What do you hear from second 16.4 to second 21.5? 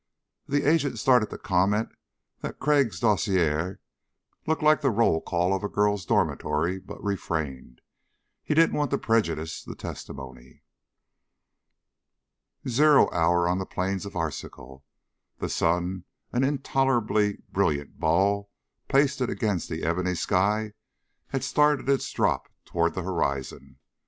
intolerably brilliant ball pasted against the ebony sky, had